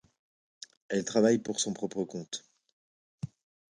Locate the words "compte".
2.05-2.43